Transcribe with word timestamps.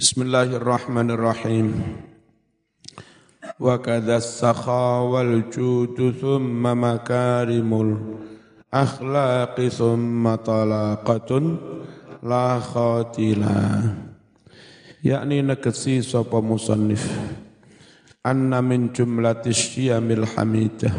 Bismillahirrahmanirrahim. 0.00 1.76
Wa 3.60 3.76
kadha 3.84 4.16
sakha 4.16 5.04
wal 5.04 5.52
judu 5.52 6.16
thumma 6.16 6.72
makarimul 6.72 8.16
akhlaqi 8.72 9.68
thumma 9.68 10.40
talaqatun 10.40 11.44
la 12.24 12.56
khatila. 12.64 13.60
Yakni 15.04 15.44
negesi 15.44 16.00
sapa 16.00 16.40
musannif. 16.40 17.04
Anna 18.24 18.64
min 18.64 18.96
jumlatis 18.96 19.76
syamil 19.76 20.24
hamidah. 20.24 20.96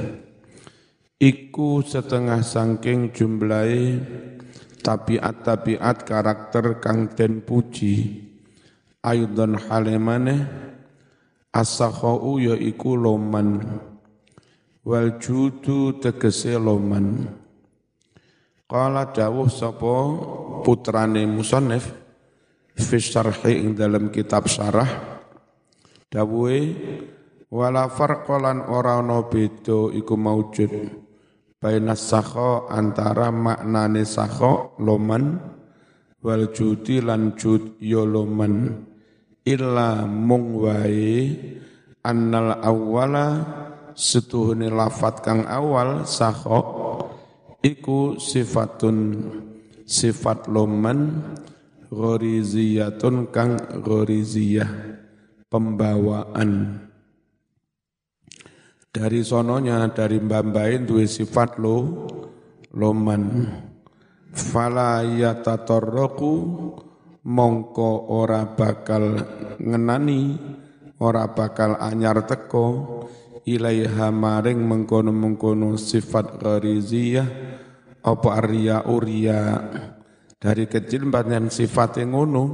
Iku 1.17 1.81
setengah 1.81 2.45
sangking 2.45 3.09
jumlahi 3.09 3.97
tabiat-tabiat 4.85 6.05
karakter 6.05 6.77
kang 6.77 7.09
den 7.17 7.41
puji 7.41 8.29
Aydan 9.01 9.57
halimane 9.57 10.45
as-sakhau 11.49 12.37
ya 12.37 12.53
iku 12.53 12.93
loman. 12.93 13.65
Wal 14.85 15.17
judu 15.17 15.97
tegese 15.97 16.53
loman. 16.61 17.25
Qala 18.69 19.09
dawuh 19.09 19.49
sapa 19.49 19.93
putrane 20.61 21.25
musannif 21.25 21.89
fi 22.77 22.97
syarhi 23.01 23.65
ing 23.65 23.73
dalam 23.73 24.13
kitab 24.13 24.45
syarah. 24.45 24.89
Dawuhe 26.05 26.61
wala 27.49 27.89
farqalan 27.89 28.69
ora 28.69 29.01
ana 29.01 29.25
beda 29.25 29.91
iku 29.97 30.13
maujud 30.13 30.71
baina 31.57 31.97
sakha 31.97 32.69
antara 32.69 33.33
maknane 33.33 34.05
sakha 34.07 34.77
loman 34.79 35.41
wal 36.21 36.53
judi 36.53 37.01
lan 37.01 37.33
jud 37.35 37.81
ya 37.81 38.05
loman 38.05 38.87
illa 39.47 40.05
mung 40.05 40.61
wae 40.61 41.33
annal 42.05 42.61
awwala 42.61 43.27
setuhune 43.97 44.69
lafat 44.69 45.25
kang 45.25 45.45
awal 45.49 46.05
saho 46.05 46.61
iku 47.61 48.17
sifatun 48.17 49.29
sifat 49.85 50.49
loman 50.49 51.21
ghoriziyatun 51.91 53.29
kang 53.29 53.59
ghoriziyah 53.83 54.71
pembawaan. 55.51 56.79
Dari 58.91 59.23
sononya 59.23 59.87
dari 59.91 60.19
mbambain 60.19 60.83
duwe 60.83 61.07
sifat 61.07 61.59
lo 61.59 62.07
loman 62.75 63.47
fala 64.31 65.03
yatatarraku 65.03 66.33
mongko 67.21 68.09
ora 68.09 68.57
bakal 68.57 69.17
ngenani 69.61 70.37
ora 71.01 71.29
bakal 71.33 71.77
anyar 71.77 72.25
teko 72.25 73.05
ilaiha 73.45 74.09
maring 74.09 74.61
mengkono-mengkono 74.61 75.77
sifat 75.77 76.41
ghariziyah 76.41 77.27
apa 78.01 78.29
arya 78.41 78.85
uria 78.89 79.41
dari 80.41 80.65
kecil 80.65 81.09
banyak 81.09 81.53
sifat 81.53 82.01
yang 82.01 82.17
ngono 82.17 82.45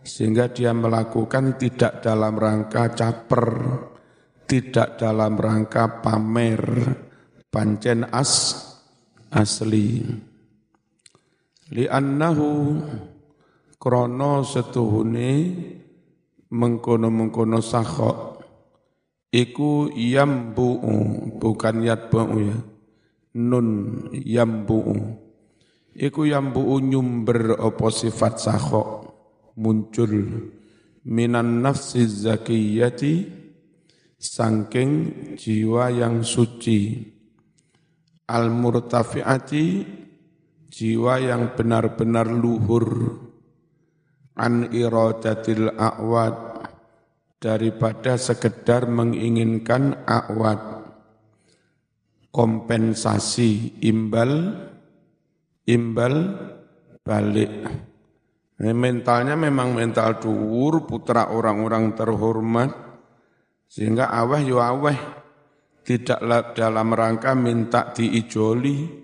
sehingga 0.00 0.48
dia 0.48 0.72
melakukan 0.72 1.60
tidak 1.60 2.00
dalam 2.00 2.40
rangka 2.40 2.96
caper 2.96 3.48
tidak 4.48 4.96
dalam 4.96 5.36
rangka 5.36 6.00
pamer 6.00 6.60
pancen 7.52 8.02
as 8.10 8.58
asli. 9.30 10.02
Li'annahu 11.70 12.48
krono 13.80 14.44
setuhune 14.44 15.28
mengkono-mengkono 16.52 17.64
sakho 17.64 18.36
iku 19.32 19.88
yambu'u 19.94 20.92
bukan 21.40 21.76
yatba'u 21.88 22.36
ya. 22.44 22.58
Nun 23.40 23.68
yambu'u. 24.10 24.94
Iku 25.94 26.26
yambu'u 26.26 26.82
nyumber 26.82 27.56
apa 27.56 27.88
sifat 27.88 28.42
sakho 28.42 28.82
muncul. 29.56 30.12
Minan 31.06 31.64
nafsi 31.64 32.04
zakiyati 32.04 33.24
sangking 34.20 34.92
jiwa 35.40 35.88
yang 35.94 36.20
suci. 36.26 37.08
Al 38.30 38.50
murtafiati 38.52 39.82
jiwa 40.70 41.18
yang 41.18 41.54
benar-benar 41.58 42.30
luhur 42.30 42.86
an 44.36 44.70
iradatil 44.70 45.72
a'wad 45.74 46.66
daripada 47.40 48.20
sekedar 48.20 48.86
menginginkan 48.86 50.04
a'wad. 50.04 50.84
Kompensasi 52.30 53.82
imbal 53.82 54.54
imbal 55.66 56.14
balik. 57.02 57.52
Mentalnya 58.60 59.34
memang 59.34 59.72
mental 59.72 60.20
dhuwur 60.20 60.84
putra 60.84 61.32
orang-orang 61.32 61.96
terhormat. 61.96 62.70
Sehingga 63.66 64.14
aweh 64.14 64.42
yo 64.46 64.62
aweh. 64.62 64.98
Tidak 65.80 66.20
dalam 66.54 66.92
rangka 66.92 67.34
minta 67.34 67.90
diijoli. 67.90 69.00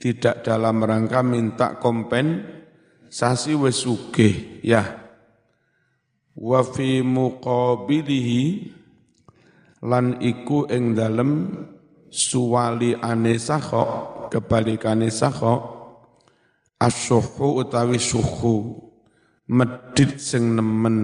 Tidak 0.00 0.40
dalam 0.40 0.80
rangka 0.80 1.20
minta 1.20 1.76
kompen 1.76 2.55
sasi 3.16 3.56
wis 3.56 3.80
sugih 3.80 4.60
ya. 4.60 4.84
Wa 6.36 6.60
fi 6.60 7.00
muqabilihi 7.00 8.44
lan 9.88 10.20
iku 10.20 10.68
ing 10.68 10.92
dalem 10.92 11.48
suwali 12.12 12.92
ane 13.00 13.40
sakho 13.40 14.28
kebalikane 14.28 15.08
sakho 15.08 15.54
asyuhu 16.76 17.64
utawi 17.64 17.96
syuhu. 17.96 18.84
Medit 19.46 20.18
sing 20.18 20.58
nemen 20.58 20.98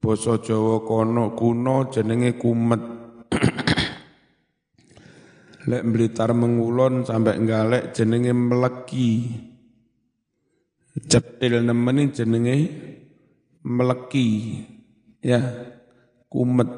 basa 0.00 0.40
Jawa 0.40 0.80
kono 0.82 1.36
kuno 1.38 1.92
jenenge 1.92 2.40
kumet. 2.40 2.82
Lek 5.68 5.84
Blitar 5.84 6.32
mengulon 6.32 7.04
sampai 7.04 7.36
ngalek 7.36 7.92
jenenge 7.92 8.32
meleki 8.32 9.12
cetil 10.94 11.66
nemen 11.66 12.14
jenenge 12.14 12.70
meleki 13.66 14.62
ya 15.18 15.42
kumet. 16.30 16.70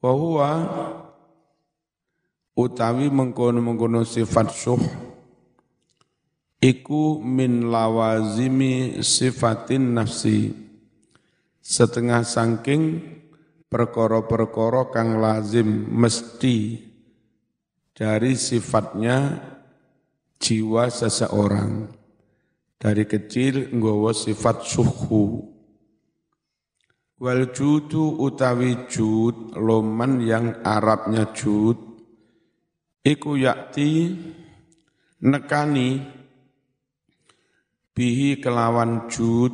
Wa 0.00 0.12
utawi 2.56 3.08
mengkono-mengkono 3.08 4.04
sifat 4.04 4.48
syuh. 4.52 4.80
Iku 6.60 7.24
min 7.24 7.72
lawazimi 7.72 9.00
sifatin 9.00 9.96
nafsi. 9.96 10.52
Setengah 11.60 12.24
sangking 12.24 13.00
perkara-perkara 13.68 14.92
kang 14.92 15.20
lazim 15.20 15.88
mesti 15.88 16.80
dari 17.92 18.32
sifatnya 18.36 19.40
jiwa 20.40 20.88
seseorang 20.88 21.99
dari 22.80 23.04
kecil 23.04 23.68
nggawa 23.76 24.16
sifat 24.16 24.64
suhu. 24.64 25.44
Wal 27.20 27.52
judu 27.52 28.16
utawi 28.16 28.88
jud 28.88 29.52
loman 29.52 30.24
yang 30.24 30.64
Arabnya 30.64 31.28
jud 31.36 31.76
iku 33.04 33.36
yakti 33.36 34.16
nekani 35.20 36.00
bihi 37.92 38.40
kelawan 38.40 39.12
jud 39.12 39.52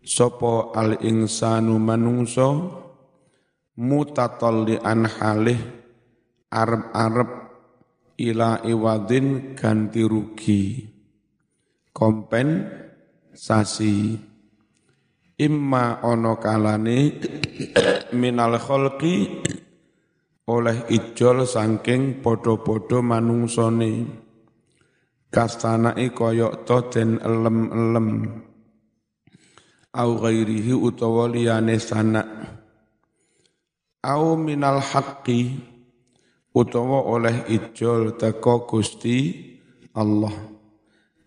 sopo 0.00 0.72
al 0.72 0.96
insanu 1.04 1.76
manungso 1.76 2.80
mutatallian 3.76 5.04
halih 5.04 5.60
arab-arab 6.48 7.30
ila 8.16 8.64
iwadin 8.64 9.52
ganti 9.52 10.00
rugi 10.00 10.88
kompensasi. 12.00 13.92
Imma 15.36 16.00
ono 16.04 16.40
kalane 16.40 16.98
minal 18.16 18.56
kholqi 18.56 19.16
oleh 20.48 20.88
ijol 20.88 21.44
sangking 21.44 22.24
podo-podo 22.24 23.04
manungsone. 23.04 23.92
Kastanai 25.30 26.10
koyok 26.16 26.54
to 26.66 26.78
den 26.92 27.20
elem-elem. 27.20 28.08
Au 30.00 30.10
ghairihi 30.18 30.72
utawa 30.74 31.24
liyane 31.30 31.76
sanak. 31.78 32.28
Au 34.02 34.34
minal 34.40 34.80
haqqi 34.80 35.40
utawa 36.56 36.98
oleh 37.14 37.46
ijol 37.46 38.16
teko 38.20 38.66
Gusti 38.68 39.16
Allah 39.94 40.59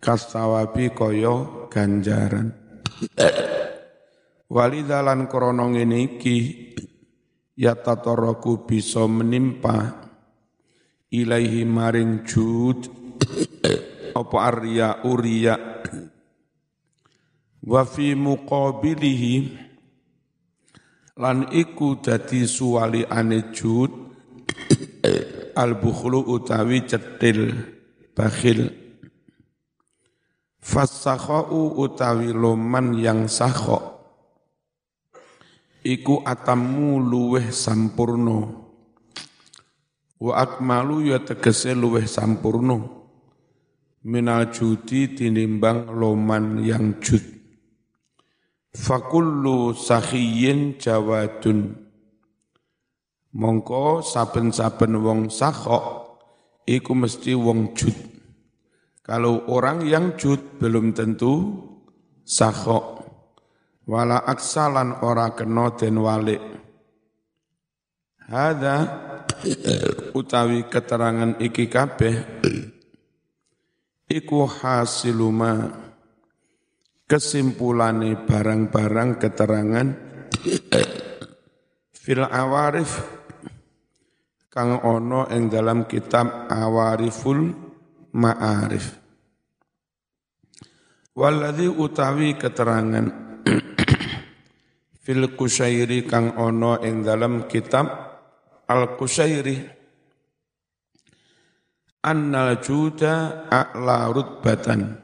kasawabi 0.04 0.92
koyo 0.92 1.66
ganjaran. 1.72 2.52
Walidalan 4.52 5.24
krana 5.26 5.64
ngene 5.72 5.98
iki 6.04 6.36
ya 7.56 7.72
tataraku 7.72 8.68
bisa 8.68 9.08
menimpa 9.08 10.04
ilaihi 11.08 11.64
maring 11.64 12.28
jud 12.28 12.84
apa 14.12 14.36
arya 14.44 15.00
uriya. 15.08 15.56
Wa 17.64 17.88
fi 17.88 18.12
muqabilihi 18.12 19.34
lan 21.16 21.48
iku 21.48 21.96
dadi 22.04 22.44
suwali 22.44 23.08
ane 23.08 23.48
jud 23.56 23.88
al 25.56 25.80
bukhlu 25.80 26.28
utawi 26.28 26.84
cetil 26.84 27.56
bakhil 28.12 28.83
fasakhau 30.64 31.76
utawi 31.76 32.32
loman 32.32 32.96
yang 32.96 33.28
sakho 33.28 34.00
iku 35.84 36.24
atamu 36.24 37.04
luweh 37.04 37.52
sampurno 37.52 38.64
wa 40.24 40.32
akmalu 40.40 41.12
ya 41.12 41.20
tegese 41.20 41.76
luweh 41.76 42.08
sampurno 42.08 43.04
minal 44.04 44.52
judi 44.52 45.16
tinimbang 45.16 45.88
loman 45.88 46.60
yang 46.60 47.00
jud. 47.00 47.24
Fakullu 48.74 49.72
sakhiyin 49.72 50.76
jawadun. 50.76 51.72
Mongko 53.34 54.04
saben-saben 54.04 54.94
wong 55.02 55.26
sakhok 55.26 56.14
iku 56.70 56.94
mesti 56.94 57.34
wong 57.34 57.74
jud 57.74 58.13
kalau 59.04 59.44
orang 59.52 59.84
yang 59.84 60.16
jud 60.16 60.56
belum 60.56 60.96
tentu 60.96 61.60
sakhok. 62.24 63.04
Wala 63.84 64.24
aksalan 64.24 65.04
ora 65.04 65.36
kena 65.36 65.76
den 65.76 66.00
walik. 66.00 66.40
Hada 68.24 68.76
utawi 70.16 70.64
keterangan 70.72 71.36
iki 71.36 71.68
kabeh. 71.68 72.16
Iku 74.08 74.48
hasiluma 74.48 75.68
kesimpulane 77.04 78.24
barang-barang 78.24 79.20
keterangan. 79.20 79.86
Fil 81.92 82.24
awarif. 82.24 83.20
Kang 84.48 84.80
ono 84.80 85.28
ing 85.28 85.52
dalam 85.52 85.84
kitab 85.84 86.48
awariful 86.48 87.63
ma'arif. 88.14 88.86
Waladhi 91.14 91.70
utawi 91.70 92.34
keterangan 92.34 93.06
fil 95.04 95.24
kusairi 95.38 96.02
kang 96.06 96.34
ono 96.34 96.82
ing 96.82 97.06
dalam 97.06 97.46
kitab 97.46 97.86
al 98.66 98.98
kusairi 98.98 99.62
annal 102.02 102.58
juda 102.58 103.46
a'la 103.46 104.10
rutbatan. 104.10 105.02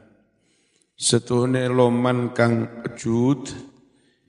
Setune 1.01 1.65
loman 1.71 2.35
kang 2.35 2.83
jud 2.93 3.47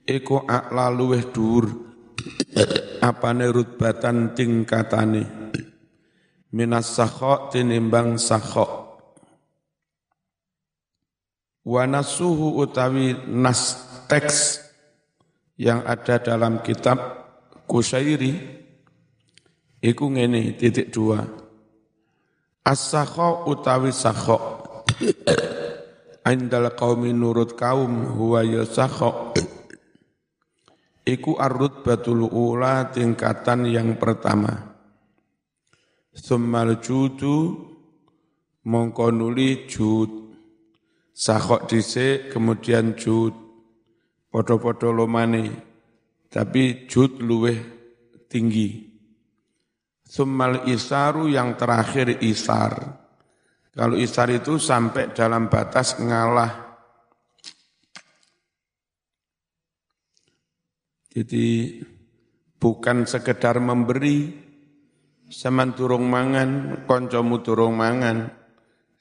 iku 0.07 0.47
a'la 0.47 0.87
luweh 0.87 1.23
dhuwur. 1.35 1.65
Apane 3.03 3.51
rutbatan 3.51 4.31
tingkatane 4.31 5.42
minas 6.53 6.93
sakha 6.93 7.49
tinimbang 7.49 8.21
sakha 8.21 8.85
wa 11.65 11.83
nasuhu 11.89 12.61
utawi 12.61 13.17
nas 13.25 13.81
teks 14.05 14.61
yang 15.57 15.81
ada 15.83 16.21
dalam 16.21 16.61
kitab 16.61 17.23
Kusairi 17.63 18.35
iku 19.79 20.11
ngene 20.11 20.59
titik 20.59 20.91
dua. 20.91 21.23
As-sakha 22.63 23.47
utawi 23.47 23.91
sakha 23.91 24.39
Indal 26.33 26.71
qaumi 26.75 27.11
nurut 27.11 27.59
kaum 27.59 28.15
huwa 28.15 28.47
ya 28.47 28.63
sakha 28.63 29.35
iku 31.03 31.35
arrut 31.35 31.83
batul 31.83 32.23
ula 32.31 32.87
tingkatan 32.87 33.67
yang 33.67 33.99
pertama 33.99 34.72
Summal 36.13 36.77
judu 36.77 37.57
mongko 38.69 39.09
nuli 39.09 39.65
jud 39.65 40.09
sakhok 41.09 41.69
dhisik 41.69 42.29
kemudian 42.29 42.93
jud 42.93 43.33
podo-podo 44.33 44.89
lomane, 44.89 45.45
tapi 46.29 46.89
jud 46.89 47.21
luweh 47.21 47.57
tinggi. 48.25 48.93
Summal 50.01 50.69
isaru 50.69 51.29
yang 51.29 51.53
terakhir 51.57 52.21
isar. 52.21 53.01
Kalau 53.73 53.97
isar 53.97 54.29
itu 54.29 54.61
sampai 54.61 55.13
dalam 55.13 55.49
batas 55.49 55.97
ngalah. 55.97 56.77
Jadi 61.13 61.77
bukan 62.57 63.05
sekedar 63.05 63.57
memberi, 63.61 64.42
zaman 65.33 65.73
turung 65.73 66.05
mangan, 66.05 66.85
koncomu 66.85 67.41
turung 67.41 67.73
mangan, 67.73 68.29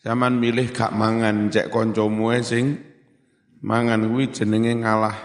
zaman 0.01 0.41
milih 0.41 0.73
gak 0.73 0.97
mangan, 0.97 1.53
cek 1.53 1.69
koncomu 1.69 2.33
sing 2.41 2.81
mangan 3.61 4.09
kuwi 4.09 4.33
jenenge 4.33 4.73
ngalah. 4.81 5.17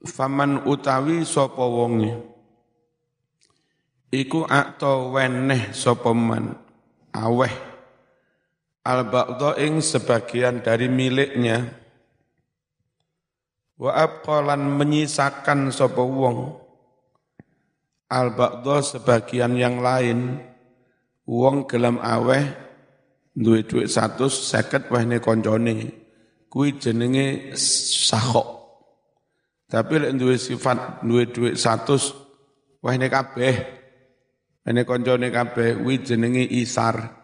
Faman 0.00 0.64
utawi 0.64 1.26
sapa 1.28 1.60
wonge? 1.60 2.16
Iku 4.10 4.48
akto 4.48 5.12
weneh 5.12 5.76
sapa 5.76 6.16
man? 6.16 6.56
Aweh. 7.12 7.52
Al 8.80 9.04
ing 9.60 9.84
sebagian 9.84 10.64
dari 10.64 10.88
miliknya. 10.88 11.68
Wa 13.76 13.92
abqalan 13.92 14.80
menyisakan 14.80 15.68
sapa 15.68 16.00
wong 16.00 16.59
al 18.10 18.34
sebagian 18.82 19.54
yang 19.54 19.78
lain. 19.78 20.42
Wong 21.30 21.70
gelem 21.70 22.02
aweh 22.02 22.42
duwe 23.38 23.62
dhuwit 23.62 23.86
100 23.86 24.18
50 24.26 24.90
wehne 24.90 25.16
koncone. 25.22 25.74
Kuwi 26.50 26.82
jenenge 26.82 27.54
sahok 27.54 28.60
tapi 29.70 30.02
lek 30.02 30.18
duwe 30.18 30.34
sifat 30.34 31.06
duwe 31.06 31.30
dhuwit 31.30 31.54
100 31.54 32.82
wehne 32.82 33.06
kabeh. 33.06 33.54
Wehne 34.66 34.82
koncone 34.82 35.30
kabeh 35.30 35.78
kuwi 35.78 36.02
jenenge 36.02 36.42
isar. 36.42 37.22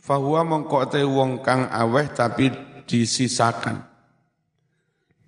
Fahuwa 0.00 0.40
mongko 0.48 0.88
wong 1.12 1.44
kang 1.44 1.68
aweh 1.68 2.08
tapi 2.16 2.48
disisakan. 2.88 3.84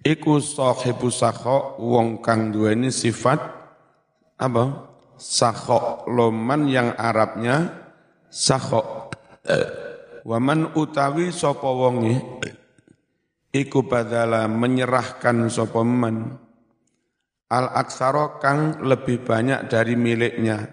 Iku 0.00 0.40
sahibu 0.40 1.12
sakho 1.12 1.76
wong 1.76 2.24
kang 2.24 2.56
duweni 2.56 2.88
sifat 2.88 3.65
apa? 4.36 4.64
Sakho 5.16 6.04
loman 6.12 6.68
yang 6.68 6.92
Arabnya 6.92 7.72
sakho 8.28 9.08
Waman 10.26 10.74
utawi 10.74 11.30
sapa 11.30 11.70
wonge 11.70 12.18
iku 13.54 13.86
badala 13.86 14.50
menyerahkan 14.50 15.46
sapa 15.46 15.86
man. 15.86 16.34
Al 17.46 17.70
aksara 17.70 18.42
kang 18.42 18.82
lebih 18.82 19.22
banyak 19.22 19.70
dari 19.70 19.94
miliknya. 19.94 20.66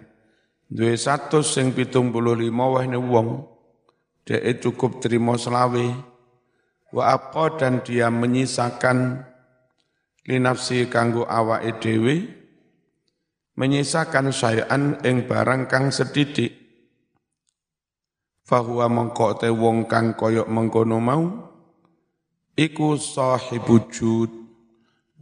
Duwe 0.66 0.98
100 0.98 1.46
sing 1.46 1.70
75 1.78 2.10
wahne 2.50 2.98
wong. 2.98 3.46
Dhek 4.26 4.66
cukup 4.66 4.98
terima 4.98 5.38
selawe. 5.38 5.86
Wa 6.90 7.14
apa 7.14 7.54
dan 7.62 7.86
dia 7.86 8.10
menyisakan 8.10 9.22
linafsi 10.26 10.90
kanggo 10.90 11.30
awake 11.30 11.78
dhewe 11.78 12.43
menyisakan 13.54 14.34
syai'an 14.34 15.02
ing 15.06 15.30
barang 15.30 15.70
kang 15.70 15.94
sedidik. 15.94 16.52
Fahuwa 18.44 18.92
mongko 18.92 19.40
te 19.40 19.48
wong 19.48 19.88
kang 19.88 20.20
koyok 20.20 20.52
mengkono 20.52 21.00
mau 21.00 21.24
iku 22.60 23.00
sahibu 23.00 23.88
jud. 23.88 24.32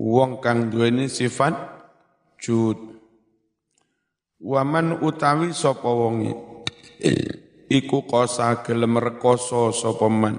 Wong 0.01 0.41
kang 0.41 0.73
duweni 0.73 1.05
sifat 1.05 1.53
jud. 2.41 2.77
Waman 4.41 5.05
utawi 5.05 5.53
sapa 5.53 5.85
wonge? 5.85 6.33
Iku 7.69 8.09
kosa 8.09 8.65
gelem 8.65 8.97
rekoso 8.97 9.69
sapa 9.69 10.09
man? 10.09 10.35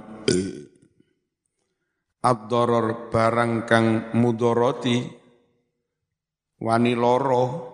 Abdoror 2.22 3.10
barang 3.14 3.62
kang 3.62 4.10
mudoroti 4.18 4.98
wani 6.58 6.92
loro 6.98 7.71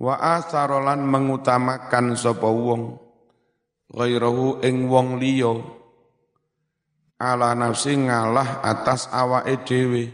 wa 0.00 0.16
asarolan 0.16 1.04
mengutamakan 1.04 2.16
sapa 2.16 2.48
wong. 2.48 2.96
Ghairahu 3.92 4.64
ing 4.64 4.88
wong 4.88 5.20
liya. 5.20 5.52
Ala 7.20 7.52
nafsi 7.52 8.00
ngalah 8.00 8.64
atas 8.64 9.12
awake 9.12 9.60
dhewe. 9.68 10.04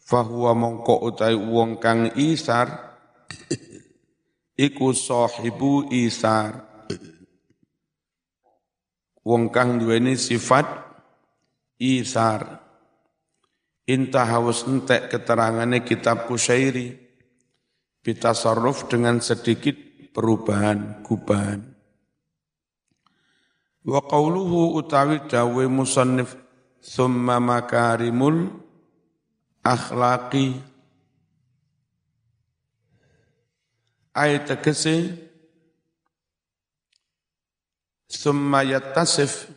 Fahuwa 0.00 0.56
mongko 0.56 1.04
utai 1.04 1.36
wong 1.36 1.76
kang 1.76 2.16
isar. 2.16 2.96
Iku 4.56 4.96
sahibu 4.96 5.92
isar. 5.92 6.64
Wong 9.20 9.52
kang 9.52 9.76
duweni 9.76 10.16
sifat 10.16 10.64
isar. 11.76 12.64
Intah 13.84 14.24
haus 14.24 14.64
entek 14.64 15.10
keterangannya 15.10 15.82
kitab 15.82 16.30
Kusyairi 16.30 17.09
bitasarruf 18.00 18.88
dengan 18.88 19.20
sedikit 19.20 19.76
perubahan 20.10 21.04
gubahan. 21.04 21.60
Wa 23.80 24.00
qawluhu 24.04 24.76
utawi 24.76 25.24
dawe 25.24 25.64
musannif 25.68 26.36
summa 26.80 27.40
makarimul 27.40 28.52
akhlaqi. 29.64 30.60
Ayat 34.10 34.52
tegese 34.52 35.16
summa 38.10 38.66
yattasif 38.66 39.48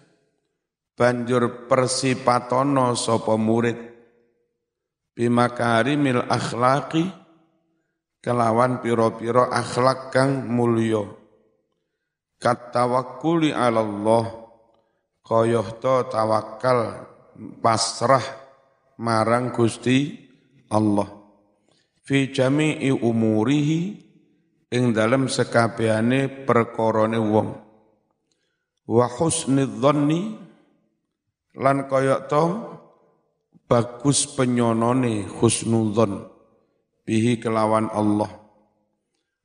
banjur 0.95 1.67
persipatono 1.67 2.95
sapa 2.95 3.35
murid. 3.35 3.91
Bimakarimil 5.13 6.25
akhlaqi 6.25 7.22
kelawan 8.23 8.79
piro-piro 8.79 9.51
akhlak 9.51 10.15
kang 10.15 10.47
mulya. 10.47 11.03
Katawakkuli 12.39 13.51
ala 13.51 13.83
Allah 13.83 14.25
koyoh 15.19 15.67
to 15.83 16.07
tawakal 16.07 17.03
pasrah 17.59 18.23
marang 19.03 19.51
Gusti 19.51 20.15
Allah. 20.71 21.07
Fi 22.03 22.31
jami'i 22.31 22.91
umurihi 22.91 23.79
ing 24.71 24.83
dalem 24.95 25.27
sekabehane 25.27 26.47
perkorone 26.47 27.19
wong. 27.19 27.49
Wa 28.87 29.07
husni 29.07 29.63
dhanni 29.63 30.35
lan 31.59 31.87
kaya 31.87 32.27
to 32.27 32.43
bagus 33.71 34.27
penyonone 34.35 35.23
husnudzon 35.39 36.32
bihi 37.03 37.39
kelawan 37.39 37.91
Allah. 37.91 38.31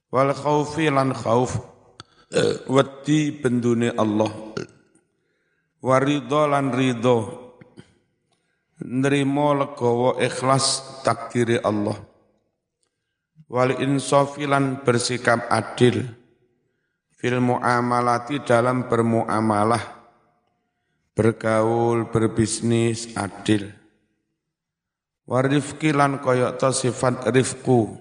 Wal 0.08 0.32
khaufi 0.32 0.88
lan 0.88 1.12
khauf 1.12 1.58
wedi 2.70 3.34
bendune 3.34 3.92
Allah. 3.94 4.30
Waridho 5.78 6.42
lan 6.50 6.74
ridho 6.74 7.16
nerimo 8.82 9.54
legowo 9.54 10.18
ikhlas 10.18 11.02
takdiri 11.04 11.60
Allah. 11.62 11.98
Wal 13.50 13.78
insofilan 13.82 14.82
bersikap 14.82 15.46
adil. 15.52 16.02
Fil 17.18 17.42
muamalati 17.42 18.42
dalam 18.46 18.86
bermuamalah. 18.86 19.98
Bergaul 21.18 22.06
berbisnis 22.14 23.10
adil 23.18 23.74
warifki 25.28 25.92
lan 25.92 26.24
koyok 26.24 26.56
to 26.56 26.72
sifat 26.72 27.28
rifku 27.28 27.92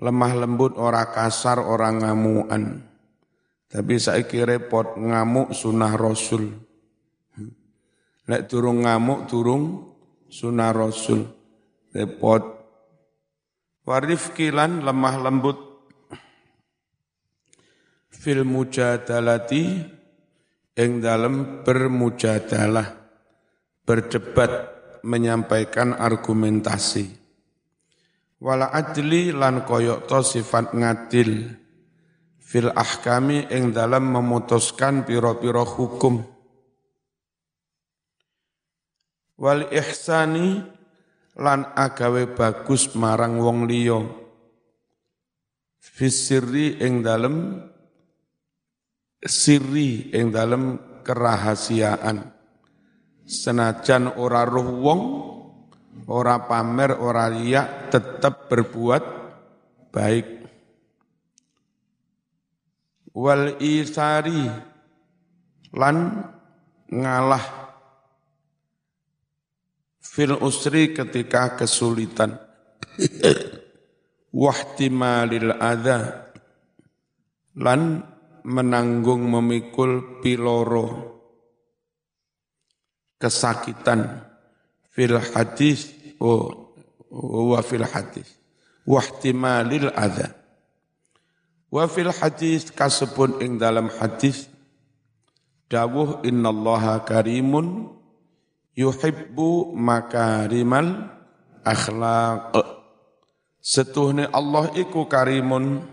lemah 0.00 0.32
lembut 0.32 0.80
ora 0.80 1.12
kasar 1.12 1.60
ora 1.60 1.92
ngamuan 1.92 2.80
tapi 3.68 4.00
saiki 4.00 4.40
repot 4.42 4.96
ngamuk 4.96 5.52
sunah 5.52 5.92
rasul 5.94 6.70
Lek 8.30 8.46
turung 8.46 8.86
ngamuk, 8.86 9.26
turung 9.26 9.90
sunah 10.30 10.70
Rasul. 10.70 11.26
Repot. 11.90 12.38
Warif 13.82 14.38
kilan 14.38 14.86
lemah 14.86 15.18
lembut. 15.18 15.58
Fil 18.06 18.46
mujadalati 18.46 19.82
ing 20.78 20.90
dalam 21.02 21.66
bermujadalah. 21.66 22.86
Berdebat 23.82 24.52
menyampaikan 25.06 25.96
argumentasi. 25.96 27.06
Wala 28.40 28.72
adli 28.72 29.32
lan 29.34 29.68
koyok 29.68 30.08
to 30.08 30.20
sifat 30.24 30.72
ngadil. 30.72 31.60
Fil 32.40 32.74
ahkami 32.74 33.46
ing 33.46 33.70
dalam 33.70 34.10
memutuskan 34.10 35.06
piro-piro 35.06 35.62
hukum 35.62 36.40
wal 39.40 39.72
ihsani 39.72 40.60
lan 41.40 41.72
agawe 41.72 42.28
bagus 42.36 42.92
marang 42.92 43.40
wong 43.40 43.64
liya 43.64 44.04
fisirri 45.80 46.76
ing 46.84 47.00
dalem 47.00 47.64
sirri 49.24 50.12
ing 50.12 50.28
dalem 50.28 50.76
kerahasiaan 51.00 52.20
senajan 53.30 54.18
ora 54.18 54.42
roh 54.42 54.70
wong 54.82 55.02
ora 56.10 56.42
pamer 56.50 56.98
ora 56.98 57.30
riak 57.30 57.94
tetap 57.94 58.50
berbuat 58.50 59.02
baik. 59.94 60.26
Wal 63.14 63.62
isari 63.62 64.50
lan 65.78 66.26
ngalah 66.90 67.46
fil 70.02 70.34
usri 70.42 70.90
ketika 70.90 71.54
kesulitan. 71.54 72.34
Wahtimalil 74.30 75.58
adha 75.58 76.30
lan 77.58 78.02
menanggung 78.46 79.26
memikul 79.26 80.22
piloro 80.22 81.19
kesakitan 83.20 84.24
fil 84.88 85.20
hadis 85.20 85.92
oh, 86.16 86.72
wa 87.12 87.60
fil 87.60 87.84
hadis. 87.84 88.26
Wahtimalil 88.88 89.92
adha. 89.92 90.32
Wa 91.70 91.86
fil 91.86 92.10
hadis 92.10 92.72
kasebut 92.72 93.38
ing 93.44 93.60
dalam 93.60 93.92
hadis 94.00 94.50
dawuh 95.70 96.24
innallaha 96.26 97.06
karimun 97.06 97.94
yuhibbu 98.74 99.76
makarimal 99.76 101.12
akhlaq. 101.62 102.56
Setuhne 103.60 104.24
Allah 104.32 104.72
iku 104.72 105.04
karimun 105.04 105.84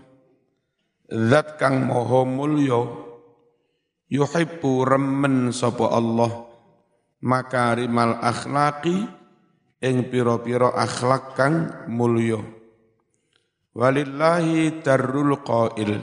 zat 1.06 1.60
kang 1.60 1.84
moho 1.84 2.24
mulya 2.24 2.88
yuhibbu 4.08 4.88
remen 4.88 5.52
sapa 5.52 5.92
Allah 5.92 6.47
makarimal 7.22 8.18
akhlaqi 8.22 9.06
ing 9.82 9.96
pira-pira 10.10 10.74
akhlak 10.74 11.38
kang 11.38 11.86
mulya 11.90 12.42
walillahi 13.74 14.82
darul 14.82 15.38
qail 15.42 16.02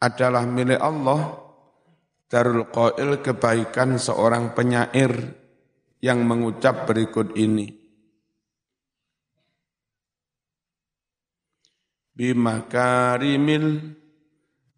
adalah 0.00 0.48
milik 0.48 0.80
Allah 0.80 1.50
Darul 2.30 2.70
Qail 2.70 3.18
kebaikan 3.26 3.98
seorang 3.98 4.54
penyair 4.54 5.34
yang 5.98 6.22
mengucap 6.22 6.86
berikut 6.86 7.34
ini. 7.34 7.74
Bimakarimil 12.14 13.98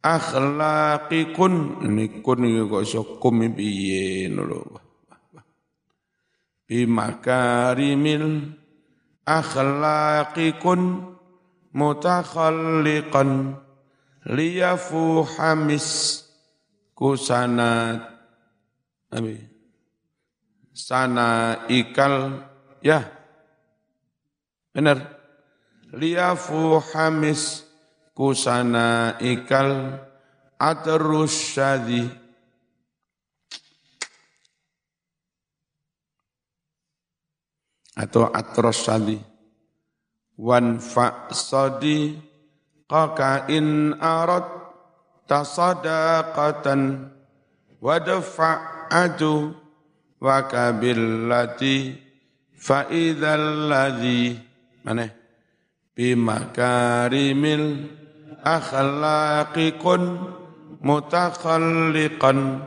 akhlaqi 0.03 1.31
kun 1.31 1.79
ini 1.87 2.21
kun 2.21 2.43
ini 2.43 2.67
kok 2.67 2.83
iso 2.83 3.03
kum 3.23 3.39
piye 3.55 4.27
lho. 4.27 4.61
Bimakarimil 6.67 8.51
akhlaqi 9.23 10.59
kun 10.59 11.15
mutakhalliqan 11.71 13.55
liyafu 14.27 15.23
hamis 15.23 15.89
kusana 16.99 18.03
abi 19.09 19.39
sana 20.75 21.63
ikal 21.71 22.43
ya. 22.83 23.07
Benar. 24.73 24.99
Liafu 25.93 26.81
hamis 26.81 27.69
kusana 28.17 29.17
ikal 29.21 29.99
atrus 30.57 31.57
syadi. 31.57 32.05
Atau 37.93 38.33
atros 38.33 38.89
syadi. 38.89 39.21
Wan 40.41 40.81
fa 40.81 41.29
sadi 41.29 42.17
qaka 42.89 43.53
in 43.53 43.93
arat 44.01 44.49
tasadaqatan 45.29 47.13
wadfa' 47.85 48.73
wadfa'adu 48.93 49.57
wa 50.21 50.37
kabillati 50.45 51.97
fa 52.53 52.89
idzal 52.93 53.69
ladzi. 53.73 54.37
Mana? 54.85 55.09
Bimakarimil 55.93 57.65
akhlaqiqun 58.43 60.03
mutakhalliqan 60.83 62.67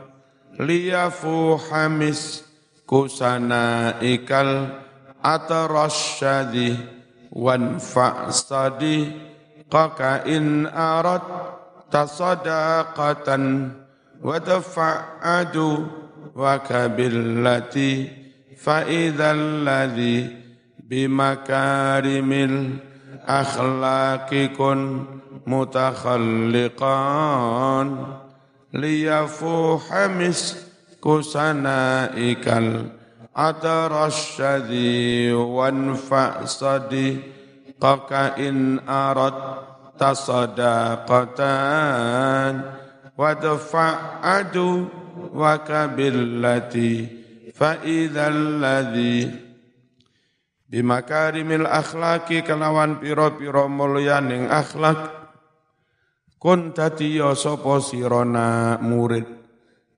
liyafu 0.56 1.60
hamis 1.68 2.40
kusana 2.88 4.00
ikal 4.00 4.72
atarasyadi 5.20 6.80
wan 7.36 7.76
fa'sadi 7.76 9.12
qaka 9.68 10.24
in 10.24 10.64
arat 10.64 11.24
tasadaqatan 11.92 13.74
wa 14.24 14.40
tafa'adu 14.40 15.68
wa 16.32 16.56
kabillati 16.64 18.08
fa 18.56 18.88
idzal 18.88 19.66
ladzi 19.66 20.32
bimakarimil 20.88 22.80
akhlaqikun 23.26 24.80
mutakhalliqan 25.46 27.86
liyafuha 28.74 30.10
misku 30.10 31.22
sanaikal 31.22 32.90
atarasyadi 33.30 35.30
wanfa 35.32 36.42
sadi 36.50 37.22
qaka 37.78 38.34
in 38.42 38.82
arat 38.84 39.62
tasadaqatan 39.96 42.52
wadfa'adu 43.16 44.68
wa 45.32 45.56
kabillati 45.64 47.08
fa 47.56 47.80
idzal 47.80 48.60
ladzi 48.60 49.24
bimakarimil 50.68 51.64
akhlaki 51.64 52.44
kelawan 52.44 53.00
piro-piro 53.00 53.64
mulyaning 53.70 54.50
akhlak 54.50 55.25
kun 56.46 56.70
dadi 56.70 57.18
ya 57.18 57.34
sapa 57.34 57.82
sirana 57.82 58.78
murid? 58.78 59.26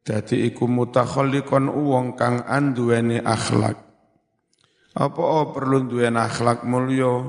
Dadi 0.00 0.48
iku 0.48 0.64
mutakhalliqon 0.64 1.68
wong 1.68 2.16
kang 2.16 2.40
anduweni 2.40 3.20
akhlak. 3.20 3.76
Apa 4.96 5.52
perlu 5.52 5.84
duweni 5.84 6.16
akhlak 6.16 6.64
mulya? 6.64 7.20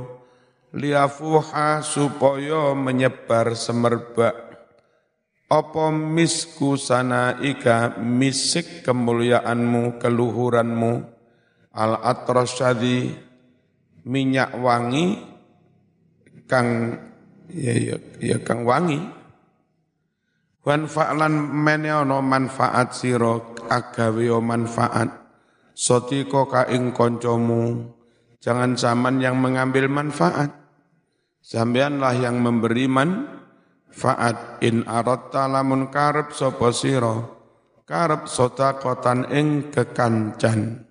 Liafuha 0.72 1.84
supaya 1.84 2.72
menyebar 2.80 3.60
semerbak. 3.60 4.56
Apa 5.52 5.92
misku 5.92 6.80
sana 6.80 7.44
ika 7.44 8.00
misik 8.00 8.88
kemuliaanmu 8.88 10.00
keluhuranmu. 10.00 10.94
Al 11.76 11.94
atrasyadi 12.08 13.12
minyak 14.08 14.56
wangi 14.56 15.20
kang 16.48 16.96
ya 17.54 17.74
ya, 17.74 17.96
ya 18.22 18.38
kang 18.42 18.64
wangi. 18.64 19.02
Wan 20.64 20.86
fa'lan 20.86 21.34
mene 21.56 21.90
ana 21.90 22.22
manfaat 22.22 22.94
sira 22.94 23.42
agawe 23.72 24.28
manfaat. 24.44 25.10
Sotiko 25.74 26.46
ka 26.52 26.68
ing 26.68 26.92
kancamu 26.92 27.90
jangan 28.44 28.76
zaman 28.76 29.24
yang 29.24 29.40
mengambil 29.40 29.88
manfaat. 29.88 30.52
Sampeanlah 31.40 32.14
yang 32.20 32.44
memberi 32.44 32.86
manfaat. 32.92 34.60
In 34.62 34.84
aratta 34.84 35.48
lamun 35.48 35.88
karep 35.88 36.36
sapa 36.36 36.76
sira 36.76 37.24
karep 37.88 38.28
kotan 38.84 39.26
ing 39.32 39.72
kekancan. 39.74 40.86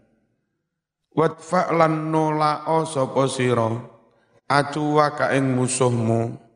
Wadfa 1.13 1.71
lan 1.77 2.11
nolak 2.11 2.67
sapa 2.89 3.29
sira 3.29 3.69
acuwa 4.49 5.13
ka 5.13 5.37
ing 5.37 5.53
musuhmu 5.55 6.48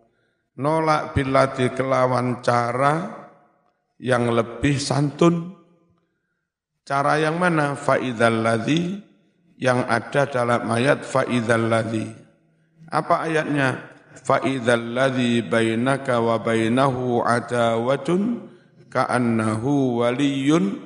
nolak 0.59 1.17
bilati 1.17 1.73
kelawan 1.73 2.45
cara 2.45 3.27
yang 4.03 4.33
lebih 4.33 4.77
santun. 4.77 5.55
Cara 6.83 7.17
yang 7.23 7.39
mana? 7.39 7.79
Fa'idzal 7.79 8.43
ladzi 8.43 8.99
yang 9.63 9.87
ada 9.87 10.27
dalam 10.27 10.67
ayat 10.67 11.07
fa'idzal 11.07 11.71
ladzi 11.71 12.23
apa 12.93 13.25
ayatnya? 13.25 13.81
Fa'idzal 14.21 14.93
ladzi 14.93 15.41
bainaka 15.41 16.21
wa 16.21 16.37
bainahu 16.37 17.25
adawatun 17.25 18.53
ka'annahu 18.93 20.05
waliyyun 20.05 20.77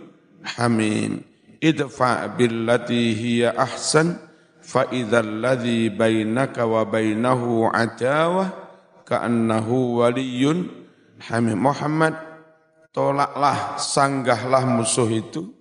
hamim. 0.46 1.26
Idfa 1.58 2.30
billati 2.38 3.10
hiya 3.18 3.58
ahsan. 3.58 4.22
Fa 4.62 4.86
idzal 4.94 5.42
ladzi 5.42 5.90
bainaka 5.90 6.62
wa 6.62 6.86
bainahu 6.86 7.66
adawah 7.70 8.65
ka'annahu 9.06 10.02
waliyyun 10.02 10.66
hamim 11.30 11.56
Muhammad 11.56 12.18
tolaklah 12.90 13.78
sanggahlah 13.78 14.66
musuh 14.66 15.08
itu 15.08 15.54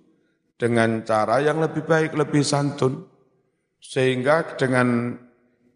dengan 0.57 1.05
cara 1.05 1.39
yang 1.39 1.61
lebih 1.61 1.85
baik 1.85 2.17
lebih 2.17 2.41
santun 2.41 3.05
sehingga 3.77 4.57
dengan 4.57 5.13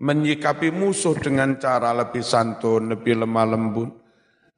menyikapi 0.02 0.74
musuh 0.74 1.14
dengan 1.16 1.62
cara 1.62 1.94
lebih 1.94 2.26
santun 2.26 2.90
lebih 2.90 3.22
lemah 3.22 3.46
lembut 3.46 3.90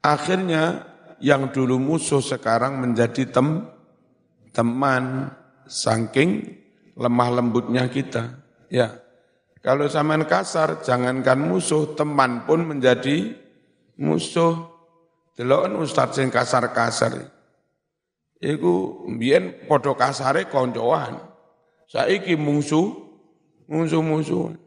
akhirnya 0.01 0.87
yang 1.21 1.53
dulu 1.53 1.77
musuh 1.77 2.19
sekarang 2.23 2.81
menjadi 2.81 3.29
tem 3.29 3.69
teman 4.51 5.31
saking 5.69 6.59
lemah 6.97 7.29
lembutnya 7.39 7.87
kita. 7.87 8.41
Ya. 8.67 8.99
Kalau 9.61 9.85
zaman 9.85 10.25
kasar, 10.25 10.81
jangankan 10.81 11.37
musuh, 11.37 11.93
teman 11.93 12.49
pun 12.49 12.65
menjadi 12.65 13.37
musuh. 14.01 14.73
Delok 15.37 15.85
ustaz 15.85 16.17
sing 16.17 16.33
kasar-kasar. 16.33 17.29
Iku 18.41 19.05
mbiyen 19.05 19.69
padha 19.69 19.93
kasare 19.93 20.49
koncoan. 20.49 21.21
Saiki 21.85 22.33
musuh, 22.33 22.89
musuh-musuh. 23.69 24.57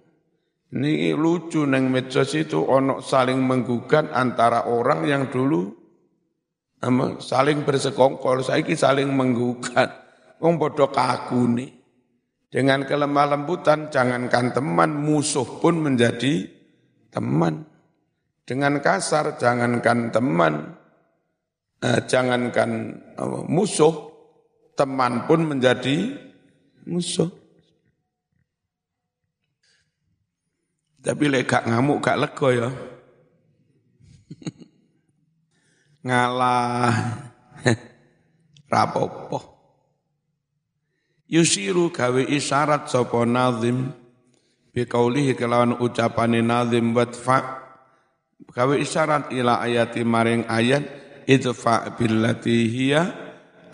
Ini 0.75 1.15
lucu 1.15 1.67
neng 1.67 1.91
medsos 1.91 2.35
itu 2.35 2.63
ono 2.63 2.99
saling 2.99 3.39
menggugat 3.39 4.11
antara 4.11 4.67
orang 4.67 5.07
yang 5.07 5.31
dulu 5.31 5.71
saling 7.23 7.63
bersekongkol, 7.63 8.43
saiki 8.43 8.75
saling 8.75 9.11
menggugat. 9.11 9.91
Wong 10.43 10.59
bodoh 10.59 10.91
kaku 10.91 11.47
nih. 11.51 11.71
Dengan 12.55 12.87
kelemah 12.87 13.35
lembutan, 13.35 13.91
jangankan 13.91 14.55
teman, 14.55 14.95
musuh 14.95 15.59
pun 15.59 15.75
menjadi 15.75 16.47
teman. 17.11 17.67
Dengan 18.47 18.79
kasar, 18.79 19.35
jangankan 19.43 20.15
teman, 20.15 20.79
eh, 21.83 21.99
jangankan 22.07 22.71
eh, 23.19 23.43
musuh, 23.51 24.07
teman 24.79 25.27
pun 25.27 25.51
menjadi 25.51 26.15
musuh. 26.87 27.27
Tapi 31.03 31.25
lek 31.27 31.51
gak 31.51 31.67
ngamuk 31.67 31.99
gak 32.07 32.23
lego 32.23 32.55
ya. 32.55 32.71
Ngalah. 36.07 36.95
Rapopo. 38.71 39.54
Yusiru 41.35 41.91
gawe 41.91 42.23
isyarat 42.31 42.87
sapa 42.87 43.27
nazim. 43.27 43.91
Biqaulihi 44.71 45.35
kelawan 45.35 45.83
ucapane 45.83 46.39
nazim 46.47 46.95
watfa 46.95 47.59
gawe 48.55 48.75
isyarat 48.79 49.35
ila 49.35 49.59
ayati 49.59 50.07
maring 50.07 50.47
ayat 50.47 50.87
idfa 51.27 51.91
billati 51.99 52.71
hiya 52.71 53.03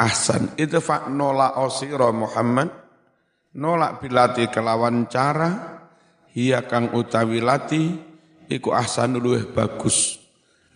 ahsan. 0.00 0.56
Idfa 0.56 1.12
nola 1.12 1.60
osira 1.60 2.08
Muhammad. 2.16 2.72
Nolak 3.50 4.00
bilati 4.00 4.46
kelawan 4.48 5.10
cara 5.10 5.82
hiya 6.32 6.64
kang 6.70 6.94
utawi 6.94 7.42
lati 7.42 7.82
iku 8.46 8.70
ahsan 8.70 9.18
luwih 9.18 9.50
bagus 9.50 10.22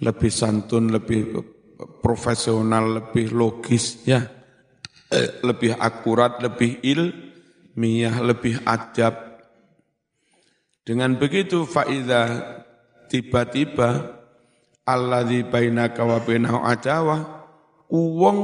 lebih 0.03 0.27
santun 0.27 0.91
lebih 0.91 1.39
profesional 2.03 2.99
lebih 2.99 3.31
logis 3.31 4.03
ya 4.03 4.27
Lebih 5.45 5.79
akurat, 5.79 6.43
lebih 6.43 6.83
ilmiah, 6.83 8.19
lebih 8.19 8.59
adab. 8.67 9.43
Dengan 10.85 11.17
begitu 11.17 11.65
faida 11.65 12.45
tiba-tiba 13.09 14.21
alladzi 14.85 15.47
bainaka 15.49 16.05
wa 16.05 16.21
bainahu 16.21 16.61
adawah 16.61 17.21
uang 17.89 18.41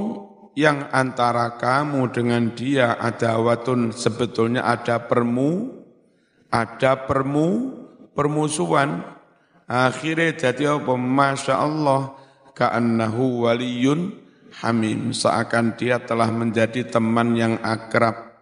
yang 0.56 0.88
antara 0.90 1.60
kamu 1.60 2.10
dengan 2.10 2.52
dia 2.56 2.96
adawatun 2.96 3.92
sebetulnya 3.92 4.64
ada 4.66 4.98
permu 5.04 5.78
ada 6.50 7.06
permu 7.06 7.76
permusuhan 8.16 9.04
akhirnya 9.70 10.34
jadi 10.34 10.80
apa 10.80 10.96
masya 10.98 11.54
Allah 11.60 12.18
ka'annahu 12.56 13.46
waliyun 13.46 14.16
hamim 14.58 15.14
seakan 15.14 15.78
dia 15.78 16.02
telah 16.02 16.28
menjadi 16.34 16.86
teman 16.86 17.38
yang 17.38 17.58
akrab. 17.62 18.34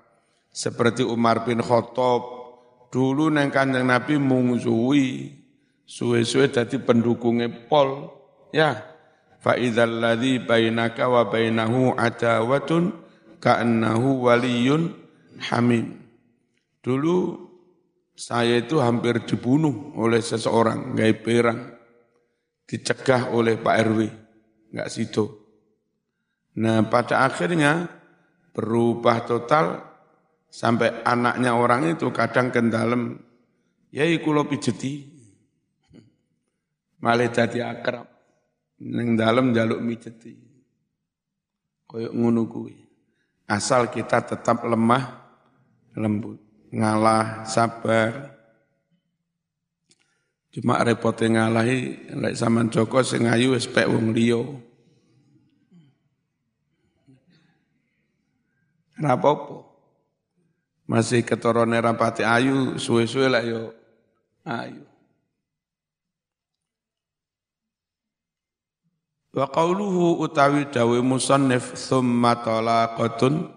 Seperti 0.48 1.04
Umar 1.04 1.44
bin 1.44 1.60
Khattab 1.60 2.22
dulu 2.88 3.28
neng 3.28 3.52
kanjeng 3.52 3.86
Nabi 3.86 4.16
mungsuwi 4.16 5.36
suwe-suwe 5.84 6.48
dadi 6.48 6.80
pendukungnya 6.80 7.52
pol 7.68 8.10
ya 8.50 8.80
fa 9.38 9.54
idzal 9.54 10.00
ladzi 10.00 10.40
bainaka 10.40 11.06
wa 11.06 11.28
bainahu 11.28 11.94
adawatun 11.94 12.96
ka'annahu 13.38 14.24
waliyun 14.26 14.92
hamim. 15.52 16.00
Dulu 16.82 17.46
saya 18.18 18.58
itu 18.58 18.82
hampir 18.82 19.22
dibunuh 19.22 19.94
oleh 19.94 20.18
seseorang 20.18 20.98
ngai 20.98 21.14
perang 21.22 21.60
dicegah 22.66 23.30
oleh 23.30 23.54
Pak 23.56 23.76
RW 23.78 24.00
nggak 24.74 24.90
situ 24.90 25.47
nah 26.58 26.82
pada 26.90 27.22
akhirnya 27.22 27.86
berubah 28.50 29.22
total 29.22 29.78
sampai 30.50 31.06
anaknya 31.06 31.54
orang 31.54 31.94
itu 31.94 32.10
kadang 32.10 32.50
kendalem 32.50 33.22
ya 33.94 34.04
kulo 34.18 34.44
pijeti. 34.48 35.18
Malah 36.98 37.30
jadi 37.30 37.62
akrab. 37.62 38.10
Neng 38.78 39.18
dalam 39.18 39.50
jaluk 39.54 39.82
mijeti. 39.82 40.34
Koyok 41.86 42.12
ngono 42.14 42.42
kuwi. 42.46 42.76
Asal 43.48 43.88
kita 43.88 44.22
tetap 44.22 44.66
lemah 44.66 45.04
lembut 45.96 46.38
ngalah 46.74 47.48
sabar. 47.48 48.36
Cuma 50.52 50.82
repotnya 50.82 51.48
ngalahi 51.48 52.12
lek 52.18 52.34
zaman 52.34 52.68
Joko 52.68 53.00
sing 53.06 53.30
ayu 53.30 53.54
wong 53.54 54.10
liya 54.10 54.42
Apa-apa. 58.98 59.62
Masih 60.88 61.20
keturune 61.22 61.76
rapati 61.76 62.24
ayu, 62.24 62.80
suwe-suwe 62.80 63.28
lah 63.28 63.44
yo 63.44 63.76
ayu. 64.48 64.88
Wa 69.36 69.46
qawluhu 69.52 70.18
utawi 70.24 70.72
dawe 70.72 70.98
musannif 71.04 71.76
thumma 71.76 72.40
talaqatun 72.40 73.52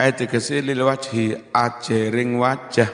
ayat 0.00 0.24
tegese 0.24 0.64
lil 0.64 0.82
wajhi 0.82 1.36
ajering 1.52 2.40
wajah. 2.40 2.88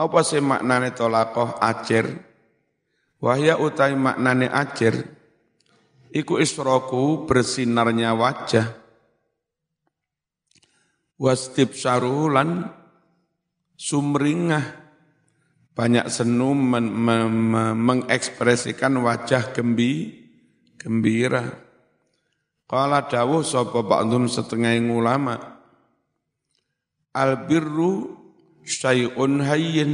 Apa 0.00 0.24
sih 0.24 0.40
maknane 0.40 0.96
talaqah 0.96 1.60
ajer? 1.60 2.08
Wahya 3.20 3.60
utawi 3.60 3.92
maknane 4.00 4.48
ajer 4.48 5.04
iku 6.08 6.40
isroku 6.40 7.28
bersinarnya 7.28 8.16
wajah 8.16 8.79
wastibsyaruhu 11.20 12.32
lan 12.32 12.64
sumringah. 13.76 14.80
Banyak 15.70 16.08
senu 16.10 16.52
men, 16.56 16.90
me, 16.90 17.16
me, 17.30 17.64
mengekspresikan 17.76 19.00
wajah 19.00 19.54
gembi 19.54 20.12
gembira. 20.80 21.46
Qala 22.66 23.06
dawuh 23.06 23.44
sapa 23.44 23.84
ba'dhum 23.84 24.26
setengah 24.26 24.76
ulama 24.90 25.36
albirru 27.14 28.16
syai'un 28.66 29.44
hayyin. 29.44 29.92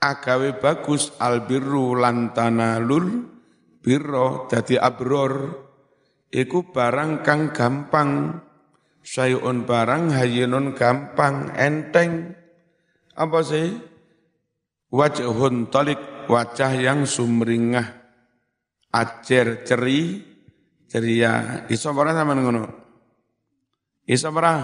Agawe 0.00 0.56
bagus 0.56 1.12
albirru 1.20 1.92
lantanalul 1.92 3.28
birro 3.84 4.48
dadi 4.48 4.80
abror. 4.80 5.56
Iku 6.30 6.72
barang 6.72 7.20
kang 7.26 7.52
gampang 7.52 8.10
syai'un 9.04 9.64
barang 9.64 10.14
hayyinun 10.14 10.76
gampang 10.76 11.52
enteng. 11.56 12.36
Apa 13.16 13.40
sih? 13.44 13.76
Wajhun 14.90 15.70
talik 15.70 16.00
wajah 16.26 16.72
yang 16.76 17.06
sumringah. 17.06 17.86
Acer 18.90 19.62
ceri. 19.62 20.28
Ceria 20.90 21.62
iso 21.70 21.94
ora 21.94 22.10
sama 22.10 22.34
ngono? 22.34 22.66
Iso 24.10 24.26
ora? 24.34 24.54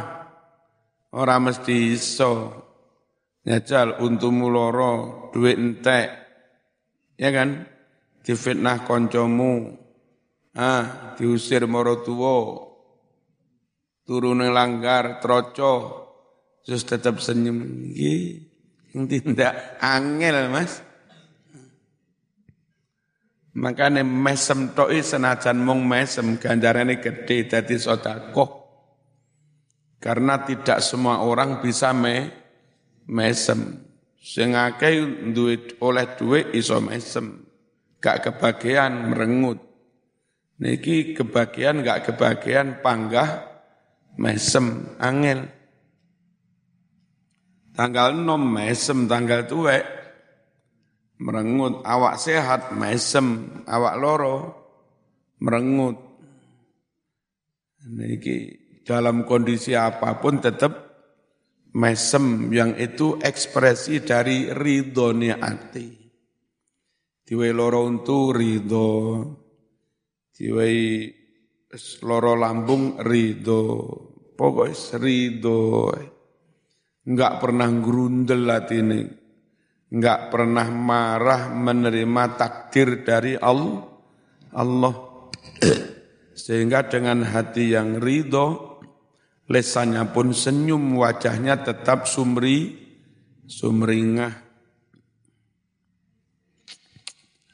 Ora 1.14 1.38
mesti 1.38 1.94
iso. 1.94 2.50
Nyajal 3.46 4.02
untumu 4.02 4.50
loro 4.50 5.30
duit 5.30 5.54
entek. 5.54 6.08
Ya 7.14 7.30
kan? 7.30 7.70
Difitnah 8.26 8.82
koncomu. 8.82 9.70
Ah 10.58 11.14
diusir 11.14 11.68
moro 11.70 12.02
tuwa 12.02 12.66
turun 14.06 14.46
langgar, 14.46 15.18
troco, 15.18 15.74
terus 16.62 16.86
tetap 16.86 17.18
senyum. 17.18 17.90
Yang 18.94 19.04
tidak 19.20 19.76
angel 19.82 20.48
mas. 20.48 20.80
Makanya 23.56 24.04
mesem 24.04 24.72
toi 24.72 25.00
senajan 25.00 25.58
mong 25.60 25.80
mesem 25.84 26.38
ganjarannya 26.38 27.02
gede 27.02 27.50
jadi 27.50 27.76
sodako. 27.76 28.64
Karena 29.96 30.44
tidak 30.44 30.84
semua 30.84 31.24
orang 31.24 31.64
bisa 31.64 31.90
me, 31.90 32.30
mesem. 33.08 33.80
Sing 34.20 34.52
duit 35.32 35.80
oleh 35.80 36.06
duit 36.20 36.52
iso 36.52 36.78
mesem. 36.84 37.42
Gak 37.96 38.28
kebagian 38.28 39.08
merengut. 39.08 39.60
Niki 40.60 41.16
kebagian 41.16 41.80
gak 41.80 42.12
kebagian 42.12 42.84
panggah 42.84 43.55
mesem 44.16 44.96
angel. 45.00 45.48
Tanggal 47.76 48.16
6 48.16 48.40
mesem, 48.40 48.98
tanggal 49.04 49.44
tuwek 49.44 49.84
merengut, 51.20 51.84
awak 51.84 52.16
sehat 52.16 52.72
mesem, 52.72 53.60
awak 53.68 53.94
loro 54.00 54.36
merengut. 55.40 56.00
Niki 57.86 58.36
dalam 58.82 59.22
kondisi 59.28 59.76
apa 59.76 60.18
pun 60.18 60.42
tetap 60.42 60.72
mesem 61.76 62.48
yang 62.50 62.74
itu 62.80 63.20
ekspresi 63.20 64.02
dari 64.02 64.50
ridhonya 64.50 65.36
hati. 65.38 65.86
Diwe 67.26 67.48
loro 67.52 67.84
untu 67.84 68.32
ridho, 68.32 68.90
diwe 70.32 70.68
loro 72.04 72.34
lambung 72.34 73.00
ridho. 73.00 73.64
Pokoknya 74.36 74.96
ridho. 75.00 75.92
Enggak 77.06 77.32
pernah 77.38 77.68
gerundel 77.78 78.50
ini. 78.74 79.02
Enggak 79.86 80.34
pernah 80.34 80.66
marah 80.66 81.52
menerima 81.54 82.24
takdir 82.34 83.06
dari 83.06 83.38
Allah. 83.38 83.86
Allah. 84.56 84.94
Sehingga 86.36 86.84
dengan 86.90 87.24
hati 87.24 87.72
yang 87.72 88.02
ridho, 88.02 88.80
lesannya 89.48 90.04
pun 90.10 90.34
senyum, 90.34 90.98
wajahnya 90.98 91.62
tetap 91.62 92.04
sumri, 92.10 92.76
sumringah. 93.46 94.44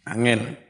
Angel. 0.02 0.61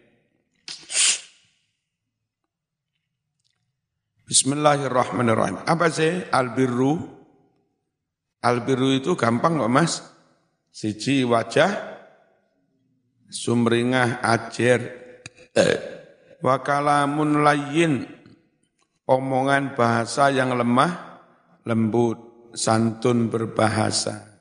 Bismillahirrahmanirrahim. 4.32 5.60
Apa 5.68 5.92
sih 5.92 6.24
albirru? 6.32 6.96
Albirru 8.40 8.96
itu 8.96 9.12
gampang 9.12 9.60
kok 9.60 9.68
mas. 9.68 10.00
Siji 10.72 11.20
wajah, 11.20 11.68
sumringah 13.28 14.24
ajer, 14.24 14.88
wakalamun 16.40 17.44
layin, 17.44 18.08
omongan 19.04 19.76
bahasa 19.76 20.32
yang 20.32 20.56
lemah, 20.56 21.20
lembut, 21.68 22.16
santun 22.56 23.28
berbahasa. 23.28 24.32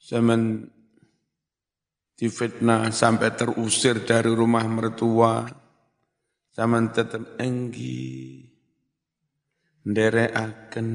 Zaman 0.00 0.72
difitnah 2.16 2.88
sampai 2.88 3.28
terusir 3.36 4.08
dari 4.08 4.32
rumah 4.32 4.64
mertua, 4.64 5.65
Zaman 6.56 6.88
tetap 6.88 7.36
enggi 7.36 8.40
akan 10.32 10.88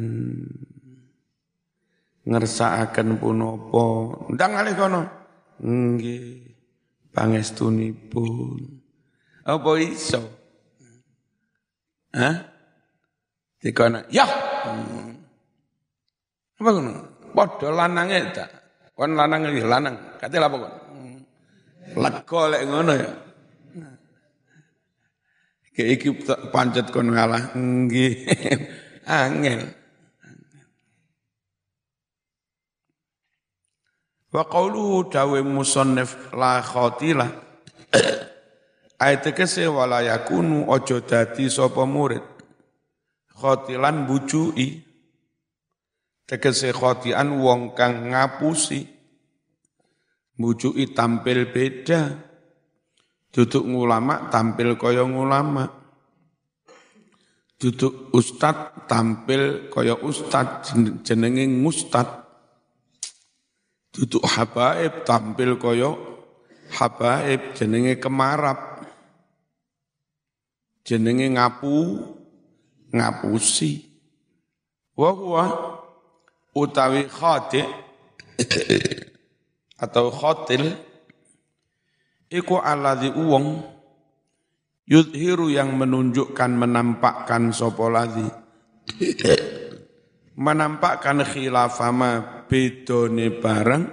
ngersa 2.26 2.82
akan 2.89 3.21
punopo 3.21 3.86
ndang 4.34 4.58
alih 4.58 4.74
kono 4.74 5.02
enggi 5.62 6.41
pun 8.10 8.58
apa 9.45 9.69
iso 9.82 10.41
Hah? 12.12 12.36
Dikono, 13.63 14.04
ya. 14.12 14.28
Apa 16.60 16.69
kono? 16.76 16.91
Padha 17.32 17.71
lanange 17.71 18.19
ta. 18.36 18.43
Kon 18.91 19.15
lanang 19.15 19.47
lanang. 19.63 20.19
Kate 20.19 20.36
apa 20.36 20.58
kon? 20.60 20.74
Lega 21.95 22.36
ngono 22.67 22.93
ya. 23.00 23.30
Ke 25.71 25.95
iki 25.95 26.12
pancet 26.51 26.91
kon 26.91 27.15
ngalah 27.15 27.55
nggih. 27.55 28.27
Angel. 29.07 29.71
Wa 34.31 34.43
qawluhu 34.47 35.07
dawe 35.12 35.39
musannif 35.43 36.31
la 36.36 36.60
khatilah. 36.60 37.31
Ayat 39.03 39.34
kese 39.34 39.65
wala 39.65 40.03
ojo 40.03 40.97
dadi 41.01 41.47
sapa 41.47 41.88
murid. 41.88 42.23
Khotilan 43.31 44.05
bujui. 44.05 44.84
Tegese 46.27 46.71
khotian 46.71 47.41
wong 47.41 47.73
kang 47.73 48.13
ngapusi. 48.13 48.86
Bujui 50.38 50.93
tampil 50.93 51.49
beda 51.49 52.30
Duduk 53.31 53.63
ngulama 53.63 54.27
tampil 54.27 54.75
kaya 54.75 55.07
ngulama. 55.07 55.71
Duduk 57.55 58.11
ustad 58.11 58.87
tampil 58.91 59.71
kaya 59.71 59.95
ustad 59.95 60.67
jenenge 61.07 61.47
ngustad. 61.47 62.27
Duduk 63.95 64.23
habaib 64.27 65.07
tampil 65.07 65.55
kaya 65.55 65.95
habaib 66.75 67.55
jenenge 67.55 67.95
kemarap. 68.03 68.83
Jenenge 70.83 71.31
ngapu 71.31 72.03
ngapusi. 72.91 73.87
Wa 74.91 75.15
utawi 76.51 77.07
khati 77.07 77.63
atau 79.79 80.11
khotil 80.11 80.90
iku 82.31 82.63
alladzi 82.63 83.11
uwong 83.11 83.59
yudhiru 84.87 85.51
yang 85.51 85.75
menunjukkan 85.75 86.51
menampakkan 86.55 87.51
sapa 87.51 87.85
ladzi 87.91 88.27
menampakkan 90.47 91.27
khilafama 91.27 92.47
bedone 92.47 93.27
barang 93.35 93.83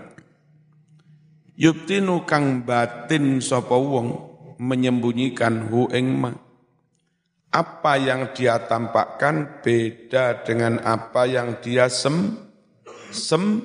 yubtinu 1.59 2.23
kang 2.23 2.63
batin 2.63 3.43
sapa 3.43 3.75
wong 3.75 4.29
menyembunyikan 4.59 5.71
hu 5.71 5.91
ing 5.95 6.07
ma. 6.19 6.31
Apa 7.49 7.97
yang 7.97 8.37
dia 8.37 8.61
tampakkan 8.69 9.65
beda 9.65 10.45
dengan 10.45 10.85
apa 10.85 11.25
yang 11.25 11.57
dia 11.65 11.89
sem 11.89 12.37
sem 13.09 13.65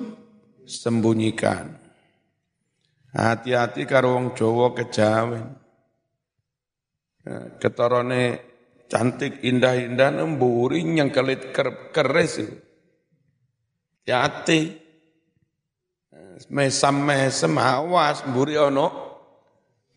sembunyikan 0.64 1.83
Hati-hati 3.14 3.86
karo 3.86 4.18
wong 4.18 4.34
Jawa 4.34 4.74
kejawen. 4.74 5.46
Ya, 7.22 7.56
ketorone 7.62 8.42
cantik 8.90 9.38
indah-indah 9.40 10.10
nemburi 10.18 10.82
yang 10.82 11.14
kelit 11.14 11.54
ker, 11.54 11.94
keres 11.94 12.42
itu. 12.42 12.58
Hati. 14.10 14.82
Mesam 16.50 17.06
mesem 17.06 17.54
awas 17.54 18.26
mburi 18.26 18.58
ono 18.58 18.86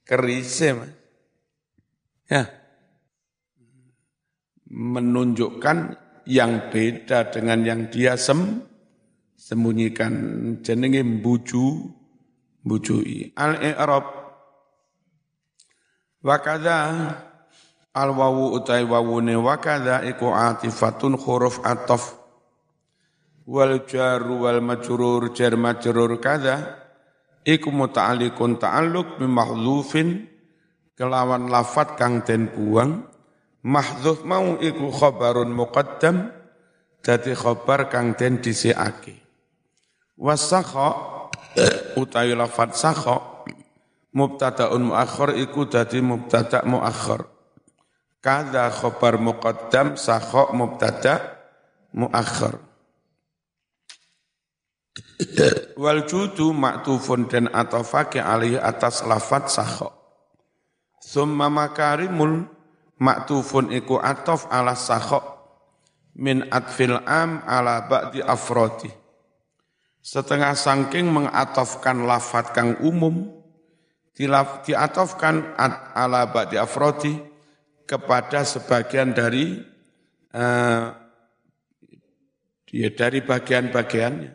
kerise. 0.05 0.77
Ya. 2.29 2.45
Menunjukkan 4.69 5.97
yang 6.29 6.69
beda 6.69 7.33
dengan 7.33 7.65
yang 7.65 7.81
dia 7.89 8.13
sem 8.13 8.61
sembunyikan 9.33 10.13
jenenge 10.61 11.01
buju 11.23 11.96
bujui 12.67 13.31
al-i'rab. 13.33 14.05
Wa 16.21 16.35
kadza 16.43 16.77
al 17.95 18.09
wawu 18.11 18.59
utai 18.59 18.83
wawune. 18.83 19.39
Wa 19.39 19.57
kadza 19.57 20.03
iku 20.03 20.35
atifatun 20.35 21.15
huruf 21.15 21.63
ataf 21.63 22.19
wal 23.47 23.87
jar 23.87 24.21
wal 24.27 24.59
majrur 24.59 25.31
jar 25.31 25.55
majrur 25.55 26.19
kadza 26.19 26.83
iku 27.47 27.71
muta'alliqun 27.71 28.59
ta'alluq 28.59 29.17
bi 29.17 29.25
mahdhufin. 29.25 30.27
Kelawan 30.97 31.47
lafat 31.47 31.93
kang 31.95 32.25
den 32.25 32.49
buang. 32.51 33.05
Mahdhuf 33.61 34.25
mau 34.25 34.57
iku 34.59 34.91
khabarun 34.91 35.53
muqaddam. 35.53 36.33
Dadi 37.05 37.31
khabar 37.37 37.87
kang 37.87 38.17
den 38.17 38.41
dhisikake 38.43 39.27
wasakha 40.17 41.16
utawi 41.97 42.37
lafat 42.37 42.77
sakho 42.77 43.45
mubtadaun 44.13 44.93
muakhir 44.93 45.37
iku 45.41 45.65
dadi 45.65 46.01
mubtada 46.01 46.61
muakhir 46.65 47.25
kada 48.21 48.69
khobar 48.73 49.17
muqaddam 49.21 49.97
sakho 49.97 50.53
mubtada 50.53 51.37
muakhir 51.93 52.57
wal 55.77 56.01
judu 56.05 56.53
maktufun 56.53 57.29
dan 57.29 57.49
atofake 57.53 58.21
alih 58.21 58.57
atas 58.61 59.05
lafat 59.05 59.49
sakho 59.49 59.93
summa 61.01 61.49
makarimul 61.49 62.45
maktufun 62.97 63.69
iku 63.73 64.01
atof 64.01 64.49
ala 64.49 64.73
sakho 64.73 65.21
min 66.17 66.45
atfil 66.49 66.97
am 67.05 67.45
ala 67.45 67.85
ba'di 67.85 68.25
afrodi 68.25 68.89
setengah 70.07 70.55
sangking 70.55 71.11
mengatofkan 71.11 72.07
lafat 72.07 72.55
kang 72.55 72.79
umum, 72.79 73.27
diatofkan 74.15 75.59
ala 75.91 76.31
ba'di 76.31 76.55
afrodi 76.55 77.19
kepada 77.83 78.47
sebagian 78.47 79.11
dari 79.11 79.59
uh, 80.31 80.95
dari 82.71 83.19
bagian-bagiannya. 83.19 84.31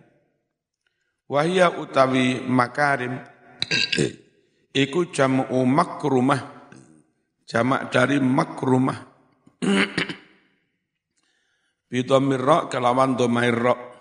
Wahia 1.32 1.72
utawi 1.72 2.44
makarim 2.44 3.16
iku 4.76 5.08
jam'u 5.08 5.64
makrumah 5.64 6.68
jamak 7.48 7.88
dari 7.88 8.20
makrumah 8.20 9.00
bidhamir 11.88 12.68
kelawan 12.68 13.16
dhamair 13.16 13.91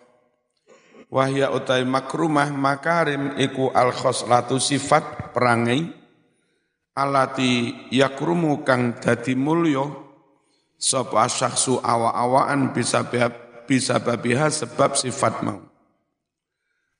wahya 1.11 1.51
utai 1.51 1.83
makrumah 1.83 2.49
makarim 2.55 3.35
iku 3.35 3.69
al 3.75 3.91
khoslatu 3.91 4.57
sifat 4.57 5.35
perangai 5.35 5.91
alati 6.95 7.75
yakrumu 7.91 8.63
kang 8.63 8.95
dadi 8.95 9.35
mulya 9.35 9.91
sapa 10.79 11.27
syakhsu 11.27 11.83
awa-awaan 11.83 12.71
bisa 12.71 13.03
bisa 13.67 13.99
babiha 13.99 14.47
sebab 14.49 14.95
sifat 14.95 15.43
mau. 15.43 15.61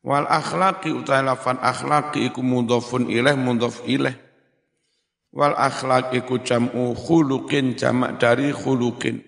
Wal 0.01 0.25
akhlaqi 0.27 0.91
utai 0.91 1.23
lafan 1.23 1.61
akhlaqi 1.61 2.29
iku 2.29 2.41
mudhafun 2.41 3.07
ilaih 3.09 3.37
mudhaf 3.37 3.85
ilaih 3.85 4.17
wal 5.31 5.55
akhlaq 5.55 6.11
iku 6.11 6.43
jam'u 6.43 6.97
khuluqin 6.97 7.79
jamak 7.79 8.19
dari 8.19 8.51
khuluqin. 8.51 9.23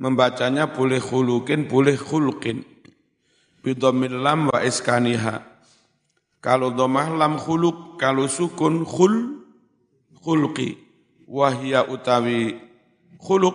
Membacanya 0.00 0.72
boleh 0.72 0.98
khuluqin 0.98 1.68
boleh 1.68 2.00
khuluqin 2.00 2.64
bidomil 3.60 4.20
lam 4.20 4.48
wa 4.48 4.58
iskaniha. 4.64 5.44
Kalau 6.40 6.72
domah 6.72 7.12
lam 7.12 7.36
khuluk, 7.36 8.00
kalau 8.00 8.24
sukun 8.24 8.88
khul, 8.88 9.44
khulqi. 10.24 10.80
Wahya 11.30 11.86
utawi 11.86 12.58
khuluk, 13.20 13.54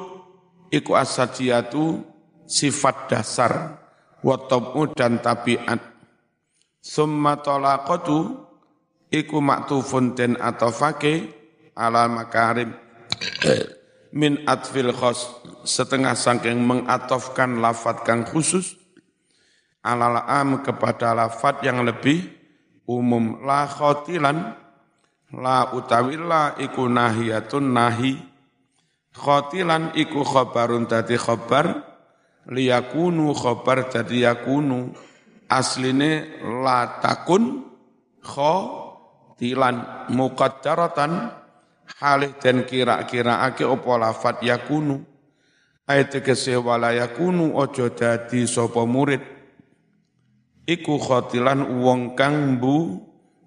iku 0.70 0.96
asadiatu 0.96 2.06
sifat 2.46 3.10
dasar, 3.10 3.82
watabu 4.22 4.94
dan 4.94 5.18
tabiat. 5.20 5.82
Summa 6.78 7.42
tolaqatu, 7.42 8.46
iku 9.10 9.42
maktufun 9.42 10.14
den 10.14 10.38
atofake 10.38 11.34
ala 11.74 12.06
makarim. 12.06 12.70
Min 14.16 14.46
atfil 14.48 14.94
khos, 14.94 15.28
setengah 15.66 16.14
sangking 16.16 16.62
mengatofkan 16.62 17.60
lafat 17.60 18.06
kang 18.08 18.24
khusus, 18.24 18.78
alal 19.86 20.26
am 20.26 20.66
kepada 20.66 21.14
lafat 21.14 21.62
yang 21.62 21.86
lebih 21.86 22.26
umum. 22.90 23.46
La 23.46 23.70
khotilan 23.70 24.58
la 25.38 25.70
utawi 25.78 26.18
la 26.18 26.58
iku 26.58 26.90
nahiyatun 26.90 27.70
nahi. 27.70 28.18
Khotilan 29.14 29.94
iku 29.94 30.26
khabarun 30.26 30.90
dadi 30.90 31.16
khabar 31.16 31.86
liyakunu 32.50 33.32
khabar 33.38 33.94
dadi 33.94 34.26
yakunu. 34.26 34.90
Asline 35.46 36.42
la 36.42 36.98
takun 37.06 37.70
khotilan 38.26 40.10
muqaddaratan 40.10 41.30
halih 42.02 42.34
dan 42.42 42.66
kira-kira 42.66 43.46
ake 43.46 43.62
opo 43.62 43.94
lafat 43.94 44.42
yakunu. 44.42 45.06
Ayat 45.86 46.18
kese 46.26 46.58
wala 46.58 46.98
yakunu 46.98 47.54
ojo 47.54 47.94
dadi 47.94 48.50
sapa 48.50 48.82
murid 48.90 49.35
iku 50.66 50.98
khotilan 50.98 51.82
wong 51.82 52.18
kang 52.18 52.58
bu 52.58 52.98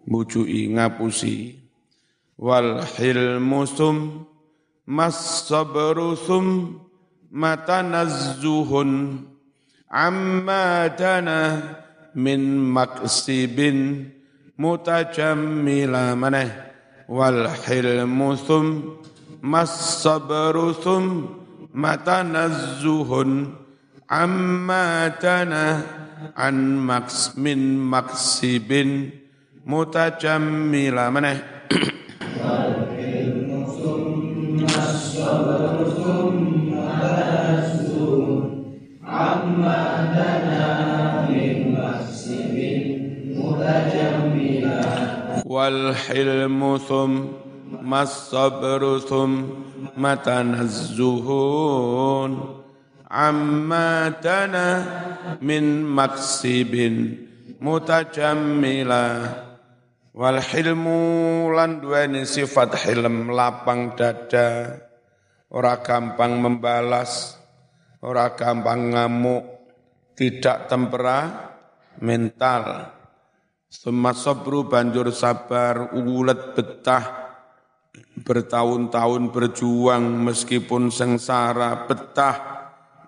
bujui 0.07 0.71
ngapusi. 0.73 1.59
Wal 2.39 2.87
hilmusum 2.87 4.25
mas 4.87 5.45
sabru 5.51 6.15
mata 7.35 7.83
nazzuhun 7.83 9.27
amma 9.91 10.89
dana 10.95 11.39
min 12.15 12.41
maksibin 12.73 14.09
mutajammila 14.55 16.15
maneh. 16.15 16.51
Wal 17.11 17.51
hilmu 17.67 18.39
mas 19.43 20.03
sabru 20.03 20.71
mata 21.75 22.23
nazzuhun 22.23 23.51
amma 24.07 25.11
dana 25.19 25.83
an 26.37 26.57
maks 26.89 27.37
min 27.37 27.61
maksibin 27.93 29.13
mutajammila 29.67 31.05
maneh 31.15 31.39
wal 45.49 45.81
hilmu 45.95 46.73
thumma 46.89 48.03
sabru 48.07 49.01
thumma 49.09 50.13
tanazzuhun 53.09 53.13
amma 53.13 54.13
tana 54.21 54.69
min 55.41 55.85
maksibin 55.85 57.17
mutajammila. 57.61 59.07
Wal 60.19 60.43
hilmu 60.43 61.47
lan 61.55 61.81
duweni 61.81 62.27
sifat 62.27 62.75
hilm 62.85 63.31
lapang 63.33 63.97
dada. 63.97 64.77
Ora 65.49 65.81
gampang 65.81 66.37
membalas 66.45 67.41
ora 68.05 68.37
gampang 68.37 68.93
ngamuk 68.93 69.45
tidak 70.13 70.69
tempera 70.69 71.49
mental 72.05 72.99
Semat 73.69 74.17
sabru 74.17 74.65
banjur 74.65 75.13
sabar, 75.13 75.93
ulet 75.93 76.57
betah, 76.57 77.37
bertahun-tahun 78.25 79.29
berjuang 79.29 80.25
meskipun 80.25 80.89
sengsara, 80.89 81.85
betah, 81.85 82.58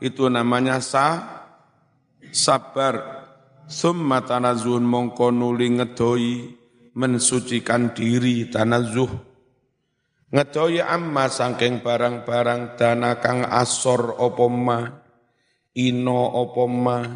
itu 0.01 0.27
namanya 0.27 0.81
sa, 0.81 1.07
sabar. 2.33 3.21
Summa 3.71 4.27
tanazuhun 4.27 4.83
mongko 4.83 5.31
nuli 5.31 5.71
ngedoi, 5.79 6.33
mensucikan 6.99 7.95
diri 7.95 8.51
tanazuh. 8.51 9.13
Ngedoi 10.35 10.83
amma 10.83 11.31
sangking 11.31 11.79
barang-barang 11.79 12.75
dana 12.75 13.23
kang 13.23 13.47
asor 13.47 14.19
opoma, 14.19 15.07
ino 15.79 16.23
opoma, 16.35 17.07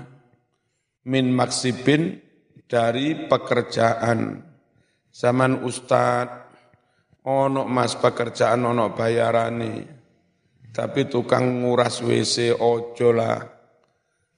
min 1.11 1.27
maksibin, 1.35 2.23
dari 2.65 3.29
pekerjaan. 3.29 4.43
Zaman 5.15 5.63
ustad, 5.63 6.27
ono 7.23 7.67
mas 7.71 7.95
pekerjaan 7.95 8.67
ono 8.67 8.91
bayarane, 8.91 9.94
tapi 10.75 11.07
tukang 11.07 11.63
nguras 11.63 12.03
WC 12.03 12.59
ojo 12.59 13.15
lah. 13.15 13.39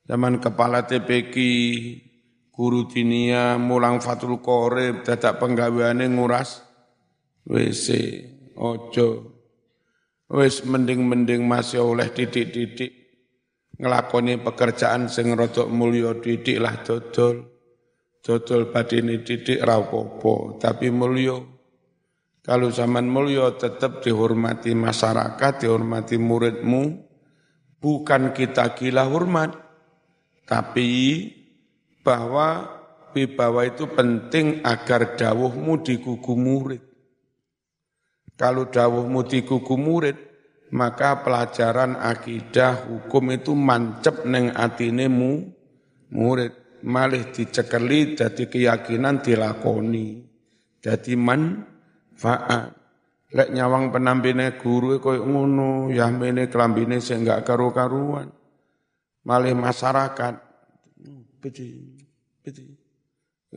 Zaman 0.05 0.39
kepala 0.39 0.85
TPK, 0.85 1.35
guru 2.53 2.85
dinia, 2.87 3.57
mulang 3.57 3.99
fatul 4.05 4.39
korib, 4.45 5.01
dadak 5.03 5.41
penggaweane 5.41 6.07
nguras 6.13 6.61
WC 7.49 7.89
ojo. 8.61 9.33
Wis 10.29 10.63
mending-mending 10.67 11.41
masih 11.47 11.87
oleh 11.87 12.13
didik-didik 12.13 12.93
ngelakoni 13.81 14.43
pekerjaan 14.43 15.07
sing 15.07 15.33
rodok 15.33 15.73
mulya 15.73 16.19
didik 16.21 16.59
lah 16.61 16.85
dodol. 16.85 17.57
Dodol 18.21 18.75
didik 19.23 19.63
rapopo, 19.63 20.59
tapi 20.59 20.91
mulio. 20.91 21.56
Kalau 22.47 22.71
zaman 22.71 23.11
mulio 23.11 23.59
tetap 23.59 24.07
dihormati 24.07 24.71
masyarakat, 24.71 25.67
dihormati 25.67 26.15
muridmu, 26.15 26.95
bukan 27.83 28.31
kita 28.31 28.71
gila 28.79 29.03
hormat, 29.11 29.51
tapi 30.47 31.27
bahwa 32.07 32.71
wibawa 33.19 33.67
itu 33.67 33.91
penting 33.91 34.63
agar 34.63 35.19
dawuhmu 35.19 35.83
digugu 35.83 36.39
murid. 36.39 36.87
Kalau 38.39 38.71
dawuhmu 38.71 39.27
digugu 39.27 39.75
murid, 39.75 40.15
maka 40.71 41.27
pelajaran 41.27 41.99
akidah 41.99 42.87
hukum 42.87 43.35
itu 43.35 43.59
mancep 43.59 44.23
neng 44.23 44.55
atinemu 44.55 45.51
murid 46.15 46.55
malih 46.87 47.27
dicekeli 47.35 48.15
dadi 48.15 48.47
keyakinan 48.47 49.19
dilakoni. 49.19 50.23
Dadi 50.79 51.19
manfaat. 52.17 52.73
Lek 53.37 53.53
nyawang 53.53 53.93
penampine 53.93 54.57
guru 54.57 54.97
koyo 54.97 55.29
ngono, 55.29 55.93
yamene 55.93 56.49
kelambine 56.49 57.05
sing 57.05 57.27
enggak 57.27 57.45
karu-karuan. 57.45 58.33
Malih 59.27 59.53
masyarakat 59.53 60.35
beti 61.43 61.69
beti 62.41 62.65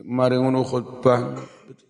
mari 0.04 0.36
ngono 0.36 0.60
khutbah 0.66 1.32
beti. 1.64 1.86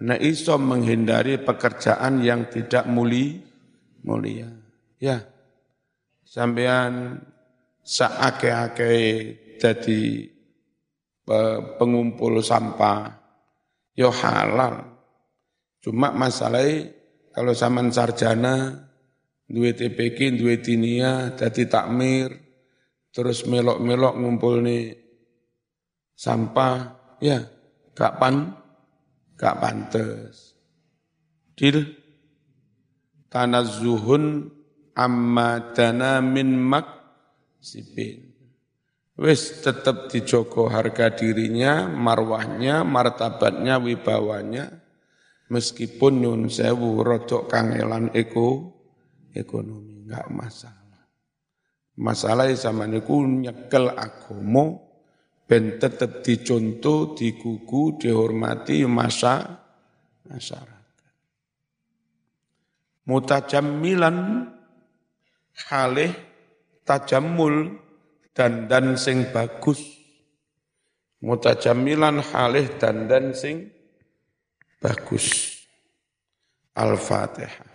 Nah 0.00 0.16
iso 0.16 0.56
menghindari 0.56 1.36
pekerjaan 1.44 2.24
yang 2.24 2.48
tidak 2.48 2.88
muli 2.88 3.36
mulia. 4.06 4.48
Ya, 4.96 5.20
sampean 6.24 7.20
seake-ake 7.84 8.94
jadi 9.60 10.02
pengumpul 11.76 12.40
sampah, 12.40 13.19
yo 14.00 14.08
halal. 14.08 14.96
Cuma 15.84 16.08
masalahnya 16.16 16.88
kalau 17.36 17.52
zaman 17.52 17.92
sarjana, 17.92 18.88
duwe 19.44 19.76
TPK, 19.76 20.40
duwe 20.40 20.56
dinia, 20.64 21.36
jadi 21.36 21.68
takmir, 21.68 22.32
terus 23.12 23.44
melok-melok 23.44 24.16
ngumpul 24.16 24.64
nih 24.64 24.96
sampah, 26.16 26.96
ya 27.20 27.44
gak 27.92 28.16
pan, 28.16 28.56
gak 29.36 29.56
pantes. 29.60 30.56
Dil, 31.56 31.84
tanazuhun 33.28 34.48
amma 34.96 35.76
dana 35.76 36.24
min 36.24 36.56
mak 36.56 36.88
sipin. 37.60 38.29
Wis 39.20 39.60
tetap 39.60 40.08
dijogo 40.08 40.72
harga 40.72 41.12
dirinya, 41.12 41.84
marwahnya, 41.84 42.88
martabatnya, 42.88 43.76
wibawanya, 43.76 44.80
meskipun 45.52 46.24
nyun 46.24 46.42
sewu 46.48 47.04
rodok 47.04 47.52
kangelan 47.52 48.08
eko, 48.16 48.72
ekonomi, 49.36 50.08
enggak 50.08 50.24
masalah. 50.32 51.04
Masalah 52.00 52.48
sama 52.56 52.88
niku 52.88 53.20
nyekel 53.20 53.92
agomo, 53.92 54.88
ben 55.44 55.76
tetap 55.76 56.24
dicontoh, 56.24 57.12
digugu, 57.12 58.00
dihormati 58.00 58.88
masa 58.88 59.60
masyarakat. 60.24 61.12
Mutajammilan 63.04 64.48
halih 65.68 66.14
tajamul 66.88 67.79
dan 68.34 68.98
sing 68.98 69.30
bagus. 69.30 69.80
Mutajamilan 71.20 72.24
halih 72.32 72.66
dan 72.80 73.32
sing 73.36 73.68
bagus. 74.80 75.60
Al-Fatihah 76.72 77.69